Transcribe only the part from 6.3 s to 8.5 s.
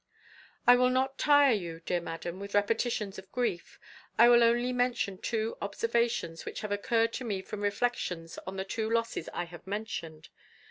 which have occurred to me from reflections